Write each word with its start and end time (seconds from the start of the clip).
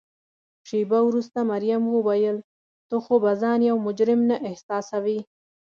شیبه 0.67 0.99
وروسته 1.09 1.39
مريم 1.51 1.83
وویل: 1.89 2.37
ته 2.89 2.95
خو 3.03 3.15
به 3.23 3.31
ځان 3.41 3.59
یو 3.69 3.77
مجرم 3.85 4.19
نه 4.29 4.35
احساسوې؟ 4.49 5.19